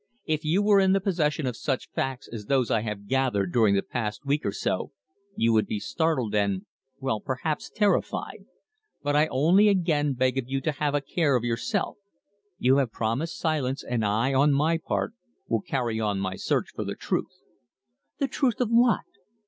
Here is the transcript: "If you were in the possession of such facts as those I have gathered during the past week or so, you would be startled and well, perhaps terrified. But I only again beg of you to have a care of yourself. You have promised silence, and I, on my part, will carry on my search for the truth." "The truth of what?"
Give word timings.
"If 0.25 0.43
you 0.43 0.63
were 0.63 0.79
in 0.79 0.93
the 0.93 0.99
possession 0.99 1.45
of 1.45 1.55
such 1.55 1.91
facts 1.91 2.27
as 2.27 2.47
those 2.47 2.71
I 2.71 2.81
have 2.81 3.05
gathered 3.05 3.53
during 3.53 3.75
the 3.75 3.83
past 3.83 4.25
week 4.25 4.47
or 4.47 4.51
so, 4.51 4.91
you 5.35 5.53
would 5.53 5.67
be 5.67 5.79
startled 5.79 6.33
and 6.33 6.65
well, 6.99 7.19
perhaps 7.21 7.69
terrified. 7.69 8.45
But 9.03 9.15
I 9.15 9.27
only 9.27 9.67
again 9.69 10.13
beg 10.13 10.39
of 10.39 10.45
you 10.49 10.59
to 10.61 10.71
have 10.71 10.95
a 10.95 11.01
care 11.01 11.35
of 11.35 11.43
yourself. 11.43 11.97
You 12.57 12.77
have 12.77 12.91
promised 12.91 13.37
silence, 13.37 13.83
and 13.83 14.03
I, 14.03 14.33
on 14.33 14.53
my 14.53 14.79
part, 14.79 15.13
will 15.47 15.61
carry 15.61 15.99
on 15.99 16.19
my 16.19 16.35
search 16.35 16.69
for 16.73 16.83
the 16.83 16.95
truth." 16.95 17.43
"The 18.17 18.27
truth 18.27 18.59
of 18.59 18.69
what?" 18.71 19.01